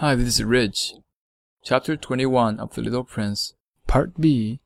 Hi, 0.00 0.14
this 0.14 0.38
is 0.38 0.44
Rich. 0.44 0.94
Chapter 1.64 1.96
21 1.96 2.60
of 2.60 2.72
The 2.72 2.82
Little 2.82 3.02
Prince, 3.02 3.54
Part 3.88 4.20
B. 4.20 4.60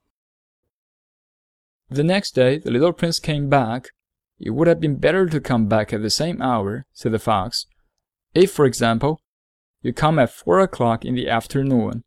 The 1.88 2.04
next 2.04 2.32
day, 2.32 2.58
the 2.58 2.70
little 2.70 2.92
prince 2.92 3.18
came 3.18 3.48
back. 3.48 3.92
It 4.38 4.50
would 4.50 4.68
have 4.68 4.78
been 4.78 4.96
better 4.96 5.24
to 5.24 5.40
come 5.40 5.68
back 5.68 5.90
at 5.90 6.02
the 6.02 6.10
same 6.10 6.42
hour, 6.42 6.84
said 6.92 7.12
the 7.12 7.18
fox. 7.18 7.64
If, 8.34 8.52
for 8.52 8.66
example, 8.66 9.22
you 9.80 9.94
come 9.94 10.18
at 10.18 10.28
four 10.28 10.60
o'clock 10.60 11.02
in 11.02 11.14
the 11.14 11.30
afternoon, 11.30 12.04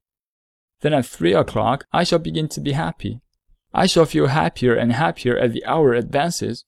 then 0.81 0.93
at 0.93 1.07
three 1.07 1.33
o'clock 1.33 1.87
I 1.91 2.03
shall 2.03 2.19
begin 2.19 2.47
to 2.49 2.61
be 2.61 2.73
happy. 2.73 3.21
I 3.73 3.87
shall 3.87 4.05
feel 4.05 4.27
happier 4.27 4.75
and 4.75 4.93
happier 4.93 5.35
as 5.35 5.51
the 5.51 5.65
hour 5.65 5.95
advances. 5.95 6.63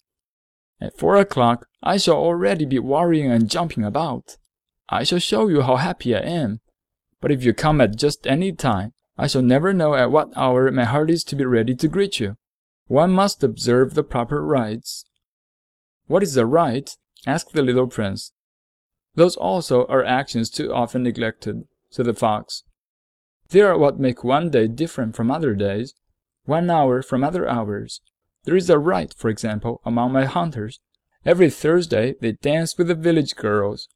At 0.81 0.97
four 0.97 1.17
o'clock 1.17 1.67
I 1.83 1.97
shall 1.97 2.17
already 2.17 2.65
be 2.65 2.79
worrying 2.79 3.31
and 3.31 3.47
jumping 3.47 3.83
about. 3.83 4.37
I 4.89 5.03
shall 5.03 5.19
show 5.19 5.47
you 5.47 5.61
how 5.61 5.75
happy 5.75 6.15
I 6.15 6.19
am. 6.19 6.61
But 7.19 7.31
if 7.31 7.43
you 7.43 7.53
come 7.53 7.81
at 7.81 7.97
just 7.97 8.25
any 8.27 8.51
time, 8.51 8.93
I 9.17 9.27
shall 9.27 9.41
never 9.41 9.73
know 9.73 9.95
at 9.95 10.11
what 10.11 10.35
hour 10.35 10.71
my 10.71 10.85
heart 10.85 11.09
is 11.09 11.23
to 11.25 11.35
be 11.35 11.45
ready 11.45 11.75
to 11.75 11.87
greet 11.87 12.19
you. 12.19 12.37
One 12.87 13.11
must 13.11 13.43
observe 13.43 13.93
the 13.93 14.03
proper 14.03 14.45
rites. 14.45 15.05
What 16.07 16.23
is 16.23 16.37
a 16.37 16.45
rite? 16.45 16.95
asked 17.25 17.53
the 17.53 17.63
little 17.63 17.87
prince. 17.87 18.31
Those 19.15 19.35
also 19.35 19.85
are 19.87 20.05
actions 20.05 20.49
too 20.49 20.73
often 20.73 21.03
neglected, 21.03 21.63
said 21.89 22.05
the 22.05 22.13
fox. 22.13 22.63
They 23.49 23.61
are 23.61 23.77
what 23.77 23.99
make 23.99 24.23
one 24.23 24.49
day 24.49 24.67
different 24.67 25.15
from 25.15 25.31
other 25.31 25.55
days, 25.55 25.93
one 26.45 26.69
hour 26.69 27.01
from 27.01 27.23
other 27.23 27.49
hours. 27.49 28.01
There 28.43 28.55
is 28.55 28.69
a 28.69 28.79
rite, 28.79 29.13
for 29.13 29.29
example, 29.29 29.81
among 29.83 30.13
my 30.13 30.25
hunters. 30.25 30.79
Every 31.25 31.49
Thursday 31.49 32.15
they 32.21 32.33
dance 32.33 32.77
with 32.77 32.87
the 32.87 32.95
village 32.95 33.35
girls, 33.35 33.89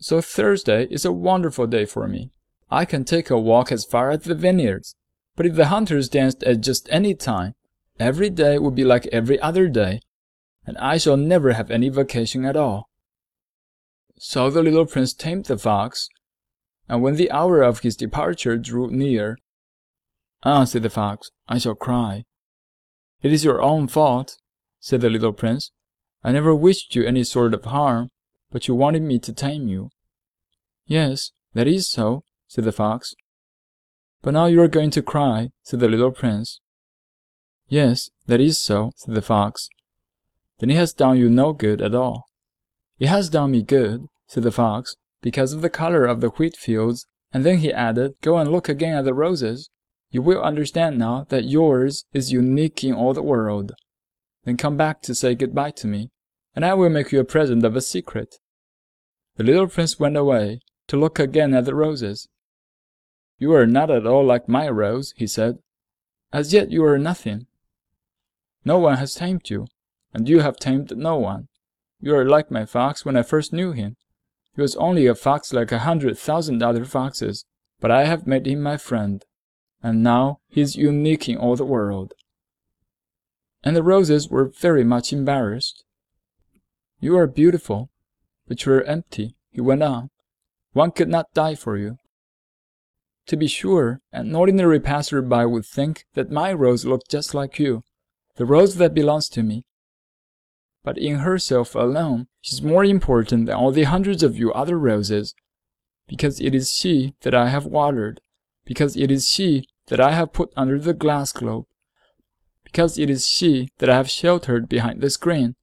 so 0.00 0.22
Thursday 0.22 0.86
is 0.90 1.04
a 1.04 1.12
wonderful 1.12 1.66
day 1.66 1.84
for 1.84 2.08
me. 2.08 2.30
I 2.70 2.86
can 2.86 3.04
take 3.04 3.28
a 3.28 3.38
walk 3.38 3.70
as 3.70 3.84
far 3.84 4.10
as 4.10 4.20
the 4.20 4.34
vineyards. 4.34 4.94
But 5.36 5.46
if 5.46 5.54
the 5.54 5.66
hunters 5.66 6.08
danced 6.08 6.42
at 6.42 6.62
just 6.62 6.88
any 6.90 7.14
time, 7.14 7.54
every 7.98 8.30
day 8.30 8.58
would 8.58 8.74
be 8.74 8.84
like 8.84 9.06
every 9.08 9.38
other 9.40 9.68
day, 9.68 10.00
and 10.66 10.76
I 10.78 10.96
shall 10.96 11.16
never 11.16 11.52
have 11.52 11.70
any 11.70 11.88
vacation 11.90 12.44
at 12.44 12.56
all. 12.56 12.88
So 14.18 14.50
the 14.50 14.62
little 14.62 14.86
prince 14.86 15.12
tamed 15.12 15.46
the 15.46 15.58
fox, 15.58 16.08
and 16.88 17.02
when 17.02 17.16
the 17.16 17.30
hour 17.30 17.62
of 17.62 17.80
his 17.80 17.96
departure 17.96 18.56
drew 18.56 18.90
near, 18.90 19.38
Ah, 20.42 20.64
said 20.64 20.82
the 20.82 20.90
fox, 20.90 21.30
I 21.48 21.58
shall 21.58 21.74
cry. 21.74 22.24
It 23.22 23.32
is 23.32 23.44
your 23.44 23.60
own 23.60 23.88
fault, 23.88 24.38
said 24.78 25.02
the 25.02 25.10
little 25.10 25.34
prince. 25.34 25.70
I 26.24 26.32
never 26.32 26.54
wished 26.54 26.94
you 26.94 27.04
any 27.04 27.24
sort 27.24 27.52
of 27.52 27.64
harm 27.66 28.10
but 28.50 28.66
you 28.66 28.74
wanted 28.74 29.02
me 29.02 29.18
to 29.18 29.32
tame 29.32 29.68
you. 29.68 29.90
Yes, 30.90 31.30
that 31.54 31.68
is 31.68 31.88
so, 31.88 32.24
said 32.48 32.64
the 32.64 32.72
fox. 32.72 33.14
But 34.22 34.34
now 34.34 34.46
you 34.46 34.60
are 34.60 34.66
going 34.66 34.90
to 34.90 35.02
cry, 35.02 35.50
said 35.62 35.78
the 35.78 35.88
little 35.88 36.10
prince. 36.10 36.60
Yes, 37.68 38.10
that 38.26 38.40
is 38.40 38.58
so, 38.58 38.90
said 38.96 39.14
the 39.14 39.22
fox. 39.22 39.68
Then 40.58 40.70
it 40.70 40.76
has 40.76 40.92
done 40.92 41.16
you 41.16 41.30
no 41.30 41.52
good 41.52 41.80
at 41.80 41.94
all. 41.94 42.24
It 42.98 43.06
has 43.06 43.30
done 43.30 43.52
me 43.52 43.62
good, 43.62 44.06
said 44.26 44.42
the 44.42 44.50
fox, 44.50 44.96
because 45.22 45.52
of 45.52 45.62
the 45.62 45.70
color 45.70 46.06
of 46.06 46.20
the 46.20 46.30
wheat 46.30 46.56
fields, 46.56 47.06
and 47.32 47.46
then 47.46 47.58
he 47.58 47.72
added, 47.72 48.14
Go 48.20 48.38
and 48.38 48.50
look 48.50 48.68
again 48.68 48.96
at 48.96 49.04
the 49.04 49.14
roses. 49.14 49.70
You 50.10 50.22
will 50.22 50.42
understand 50.42 50.98
now 50.98 51.24
that 51.28 51.44
yours 51.44 52.04
is 52.12 52.32
unique 52.32 52.82
in 52.82 52.94
all 52.94 53.14
the 53.14 53.22
world. 53.22 53.74
Then 54.42 54.56
come 54.56 54.76
back 54.76 55.02
to 55.02 55.14
say 55.14 55.36
goodbye 55.36 55.70
to 55.76 55.86
me 55.86 56.10
and 56.54 56.64
I 56.64 56.74
will 56.74 56.90
make 56.90 57.12
you 57.12 57.20
a 57.20 57.24
present 57.24 57.64
of 57.64 57.76
a 57.76 57.80
secret. 57.80 58.36
The 59.36 59.44
little 59.44 59.68
prince 59.68 60.00
went 60.00 60.16
away 60.16 60.60
to 60.90 60.96
look 60.96 61.20
again 61.20 61.54
at 61.54 61.66
the 61.66 61.74
roses. 61.74 62.28
You 63.38 63.52
are 63.54 63.64
not 63.64 63.92
at 63.92 64.08
all 64.08 64.24
like 64.24 64.48
my 64.48 64.68
rose, 64.68 65.14
he 65.16 65.24
said. 65.24 65.58
As 66.32 66.52
yet 66.52 66.72
you 66.72 66.84
are 66.84 66.98
nothing. 66.98 67.46
No 68.64 68.76
one 68.80 68.96
has 68.96 69.14
tamed 69.14 69.48
you, 69.50 69.68
and 70.12 70.28
you 70.28 70.40
have 70.40 70.56
tamed 70.56 70.96
no 70.96 71.16
one. 71.16 71.46
You 72.00 72.16
are 72.16 72.28
like 72.28 72.50
my 72.50 72.64
fox 72.64 73.04
when 73.04 73.16
I 73.16 73.22
first 73.22 73.52
knew 73.52 73.70
him. 73.70 73.98
He 74.56 74.62
was 74.62 74.74
only 74.76 75.06
a 75.06 75.14
fox 75.14 75.52
like 75.52 75.70
a 75.70 75.78
hundred 75.78 76.18
thousand 76.18 76.60
other 76.60 76.84
foxes, 76.84 77.44
but 77.78 77.92
I 77.92 78.06
have 78.06 78.26
made 78.26 78.48
him 78.48 78.60
my 78.60 78.76
friend, 78.76 79.24
and 79.84 80.02
now 80.02 80.40
he 80.48 80.60
is 80.60 80.74
unique 80.74 81.28
in 81.28 81.36
all 81.36 81.54
the 81.54 81.64
world. 81.64 82.14
And 83.62 83.76
the 83.76 83.84
roses 83.84 84.28
were 84.28 84.48
very 84.48 84.82
much 84.82 85.12
embarrassed. 85.12 85.84
You 86.98 87.16
are 87.16 87.28
beautiful, 87.28 87.90
but 88.48 88.66
you 88.66 88.72
are 88.72 88.82
empty, 88.82 89.36
he 89.52 89.60
went 89.60 89.84
on. 89.84 90.10
One 90.72 90.90
could 90.92 91.08
not 91.08 91.34
die 91.34 91.54
for 91.54 91.76
you. 91.76 91.96
To 93.26 93.36
be 93.36 93.46
sure, 93.46 94.00
an 94.12 94.34
ordinary 94.34 94.80
passer-by 94.80 95.46
would 95.46 95.66
think 95.66 96.04
that 96.14 96.30
my 96.30 96.52
rose 96.52 96.84
looked 96.84 97.10
just 97.10 97.34
like 97.34 97.58
you, 97.58 97.82
the 98.36 98.46
rose 98.46 98.76
that 98.76 98.94
belongs 98.94 99.28
to 99.30 99.42
me. 99.42 99.64
But 100.82 100.96
in 100.96 101.18
herself 101.18 101.74
alone, 101.74 102.26
she's 102.40 102.62
more 102.62 102.84
important 102.84 103.46
than 103.46 103.54
all 103.54 103.70
the 103.70 103.84
hundreds 103.84 104.22
of 104.22 104.38
you 104.38 104.52
other 104.52 104.78
roses, 104.78 105.34
because 106.08 106.40
it 106.40 106.54
is 106.54 106.72
she 106.72 107.14
that 107.20 107.34
I 107.34 107.48
have 107.48 107.66
watered, 107.66 108.20
because 108.64 108.96
it 108.96 109.10
is 109.10 109.28
she 109.28 109.66
that 109.88 110.00
I 110.00 110.12
have 110.12 110.32
put 110.32 110.52
under 110.56 110.78
the 110.78 110.94
glass 110.94 111.32
globe, 111.32 111.66
because 112.64 112.98
it 112.98 113.10
is 113.10 113.28
she 113.28 113.68
that 113.78 113.90
I 113.90 113.96
have 113.96 114.10
sheltered 114.10 114.68
behind 114.68 115.00
the 115.00 115.10
screen, 115.10 115.54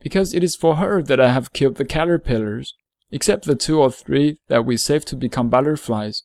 because 0.00 0.34
it 0.34 0.42
is 0.42 0.56
for 0.56 0.76
her 0.76 1.02
that 1.02 1.20
I 1.20 1.32
have 1.32 1.52
killed 1.52 1.76
the 1.76 1.84
caterpillars, 1.84 2.74
except 3.14 3.44
the 3.44 3.54
two 3.54 3.80
or 3.80 3.92
three 3.92 4.38
that 4.48 4.66
we 4.66 4.76
saved 4.76 5.06
to 5.06 5.14
become 5.14 5.48
butterflies. 5.48 6.24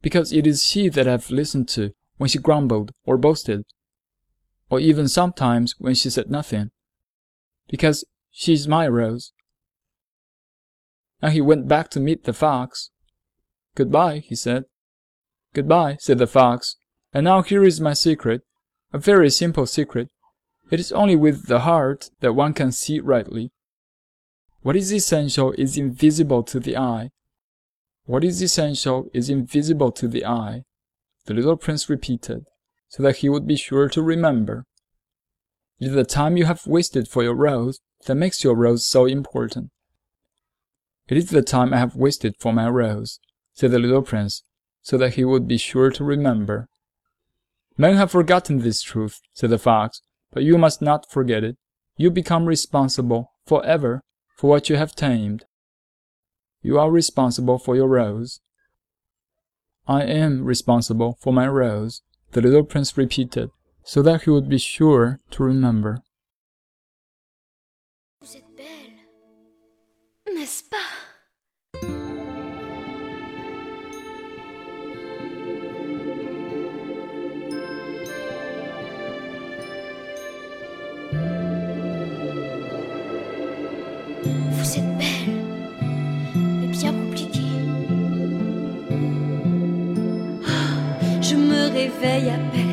Because 0.00 0.32
it 0.32 0.46
is 0.46 0.62
she 0.62 0.88
that 0.88 1.06
I 1.06 1.10
have 1.10 1.30
listened 1.30 1.68
to 1.70 1.90
when 2.16 2.28
she 2.28 2.38
grumbled 2.38 2.92
or 3.04 3.18
boasted, 3.18 3.64
or 4.70 4.80
even 4.80 5.06
sometimes 5.06 5.74
when 5.78 5.94
she 5.94 6.08
said 6.08 6.30
nothing. 6.30 6.70
Because 7.68 8.06
she 8.30 8.54
is 8.54 8.66
my 8.66 8.88
rose. 8.88 9.32
And 11.20 11.34
he 11.34 11.42
went 11.42 11.68
back 11.68 11.90
to 11.90 12.00
meet 12.00 12.24
the 12.24 12.32
fox. 12.32 12.88
Goodbye, 13.74 14.20
he 14.20 14.34
said. 14.34 14.64
Goodbye, 15.52 15.98
said 16.00 16.16
the 16.16 16.26
fox. 16.26 16.76
And 17.12 17.24
now 17.24 17.42
here 17.42 17.64
is 17.64 17.82
my 17.82 17.92
secret, 17.92 18.40
a 18.94 18.98
very 18.98 19.28
simple 19.28 19.66
secret, 19.66 20.08
it 20.70 20.80
is 20.80 20.90
only 20.92 21.16
with 21.16 21.48
the 21.48 21.60
heart 21.60 22.08
that 22.20 22.32
one 22.32 22.54
can 22.54 22.72
see 22.72 22.98
rightly. 22.98 23.52
What 24.62 24.74
is 24.74 24.92
essential 24.92 25.52
is 25.52 25.78
invisible 25.78 26.42
to 26.42 26.58
the 26.58 26.76
eye. 26.76 27.10
What 28.06 28.24
is 28.24 28.42
essential 28.42 29.08
is 29.14 29.30
invisible 29.30 29.92
to 29.92 30.08
the 30.08 30.26
eye, 30.26 30.62
the 31.26 31.34
little 31.34 31.56
prince 31.56 31.88
repeated, 31.88 32.46
so 32.88 33.02
that 33.04 33.18
he 33.18 33.28
would 33.28 33.46
be 33.46 33.56
sure 33.56 33.88
to 33.88 34.02
remember. 34.02 34.64
It 35.78 35.88
is 35.88 35.94
the 35.94 36.04
time 36.04 36.36
you 36.36 36.46
have 36.46 36.66
wasted 36.66 37.06
for 37.06 37.22
your 37.22 37.34
rose 37.34 37.78
that 38.06 38.16
makes 38.16 38.42
your 38.42 38.56
rose 38.56 38.84
so 38.84 39.06
important. 39.06 39.70
It 41.06 41.16
is 41.16 41.30
the 41.30 41.42
time 41.42 41.72
I 41.72 41.78
have 41.78 41.94
wasted 41.94 42.34
for 42.40 42.52
my 42.52 42.68
rose, 42.68 43.20
said 43.54 43.70
the 43.70 43.78
little 43.78 44.02
prince, 44.02 44.42
so 44.82 44.98
that 44.98 45.14
he 45.14 45.24
would 45.24 45.46
be 45.46 45.56
sure 45.56 45.90
to 45.90 46.02
remember. 46.02 46.66
Men 47.76 47.96
have 47.96 48.10
forgotten 48.10 48.58
this 48.58 48.82
truth, 48.82 49.20
said 49.34 49.50
the 49.50 49.58
fox, 49.58 50.02
but 50.32 50.42
you 50.42 50.58
must 50.58 50.82
not 50.82 51.08
forget 51.08 51.44
it. 51.44 51.56
You 51.96 52.10
become 52.10 52.46
responsible 52.46 53.30
forever 53.46 54.02
for 54.38 54.48
what 54.48 54.70
you 54.70 54.76
have 54.76 54.94
tamed. 54.94 55.44
You 56.62 56.78
are 56.78 56.92
responsible 56.92 57.58
for 57.58 57.74
your 57.74 57.88
rose. 57.88 58.40
I 59.88 60.04
am 60.04 60.44
responsible 60.44 61.18
for 61.20 61.32
my 61.32 61.48
rose, 61.48 62.02
the 62.32 62.40
little 62.40 62.62
prince 62.62 62.96
repeated, 62.96 63.50
so 63.82 64.00
that 64.02 64.22
he 64.22 64.30
would 64.30 64.48
be 64.48 64.58
sure 64.58 65.18
to 65.32 65.42
remember. 65.42 66.04
Êtes 84.76 84.98
belle, 84.98 85.34
mais 86.34 86.66
bien 86.66 86.92
compliquée. 86.92 87.40
Je 91.22 91.36
me 91.36 91.72
réveille 91.72 92.28
à 92.28 92.38
peine. 92.52 92.67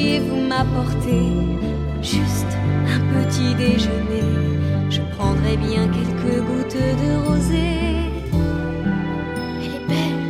Pourriez-vous 0.00 0.40
m'apporter 0.48 1.32
juste 2.02 2.56
un 2.86 3.00
petit 3.14 3.54
déjeuner? 3.54 4.22
Je 4.88 5.00
prends 5.12 5.34
j'aimerais 5.36 5.56
bien 5.56 5.88
quelques 5.88 6.42
gouttes 6.46 6.76
de 6.76 7.28
rosée. 7.28 8.10
Elle 9.62 9.74
est 9.74 9.86
belle, 9.88 10.22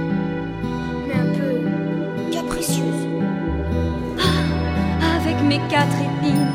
mais 1.06 1.14
un 1.14 1.31
peu 1.38 2.32
capricieuse. 2.32 3.06
Ah, 4.19 5.20
avec 5.20 5.40
mes 5.43 5.61
quatre 5.69 5.96
épines, 6.00 6.52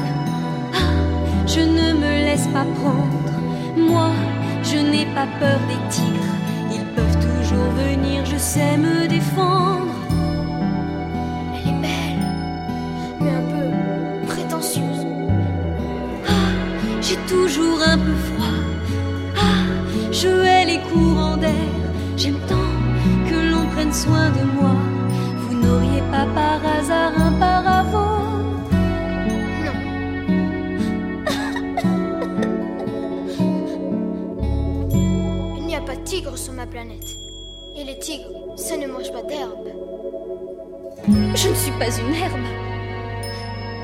ah, 0.73 1.47
je 1.47 1.61
ne 1.61 1.93
me 1.93 2.25
laisse 2.25 2.47
pas 2.47 2.65
prendre. 2.79 3.31
Moi, 3.77 4.09
je 4.63 4.77
n'ai 4.77 5.05
pas 5.13 5.27
peur 5.39 5.59
des 5.69 5.89
tigres, 5.89 6.35
ils 6.71 6.85
peuvent 6.95 7.19
toujours 7.19 7.71
venir, 7.77 8.25
je 8.25 8.37
sais 8.37 8.77
me 8.77 9.07
défendre. 9.07 9.94
Toujours 17.35 17.81
un 17.81 17.97
peu 17.97 18.15
froid. 18.27 18.57
Ah, 19.35 19.65
je 20.11 20.29
hais 20.49 20.65
les 20.71 20.79
courants 20.89 21.37
d'air. 21.37 21.69
J'aime 22.15 22.39
tant 22.47 22.71
que 23.29 23.37
l'on 23.51 23.65
prenne 23.73 23.93
soin 23.93 24.29
de 24.37 24.43
moi. 24.57 24.75
Vous 25.41 25.55
n'auriez 25.63 26.03
pas 26.13 26.25
par 26.39 26.59
hasard 26.75 27.13
un 27.27 27.33
paravent 27.43 28.25
Non. 29.65 29.77
Il 35.59 35.63
n'y 35.67 35.75
a 35.75 35.81
pas 35.81 35.97
de 35.97 36.03
tigre 36.03 36.37
sur 36.37 36.53
ma 36.53 36.65
planète. 36.65 37.17
Et 37.75 37.83
les 37.83 37.99
tigres, 37.99 38.31
ça 38.55 38.77
ne 38.77 38.87
mange 38.87 39.11
pas 39.11 39.23
d'herbe. 39.23 39.67
Je 41.41 41.49
ne 41.49 41.55
suis 41.63 41.75
pas 41.81 41.91
une 42.03 42.15
herbe. 42.15 42.47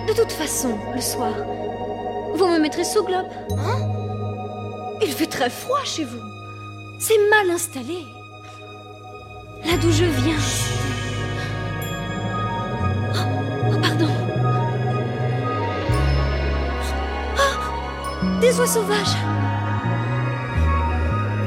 De 0.08 0.14
toute 0.14 0.32
façon, 0.32 0.72
le 0.96 1.02
soir, 1.02 1.34
vous 2.36 2.48
me 2.48 2.60
mettrez 2.60 2.84
sous 2.84 3.04
globe. 3.04 3.28
Hein? 3.58 3.80
Il 5.02 5.12
fait 5.12 5.28
très 5.28 5.50
froid 5.50 5.84
chez 5.84 6.06
vous. 6.06 6.22
C'est 7.00 7.18
mal 7.30 7.50
installé. 7.50 8.06
Là 9.66 9.78
d'où 9.82 9.92
je 9.92 10.06
viens. 10.06 10.38
Oh, 13.14 13.72
oh, 13.72 13.80
pardon. 13.82 14.10
Oh, 17.38 18.40
des 18.40 18.60
oies 18.60 18.68
sauvages. 18.68 19.18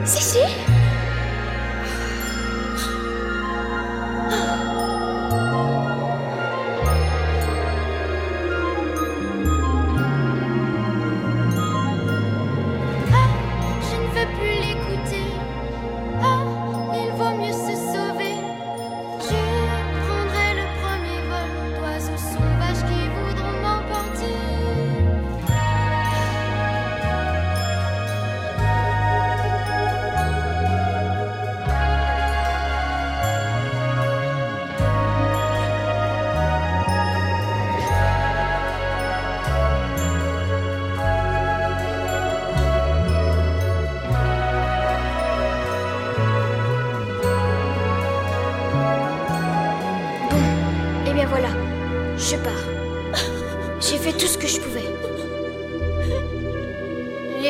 Si, 0.05 0.23
si. 0.23 0.74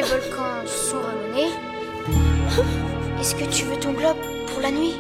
Volcans 0.05 0.67
sont 0.67 1.01
ramenés. 1.01 1.51
Est-ce 3.21 3.35
que 3.35 3.45
tu 3.45 3.65
veux 3.65 3.79
ton 3.79 3.93
globe 3.93 4.17
pour 4.49 4.61
la 4.61 4.71
nuit? 4.71 4.95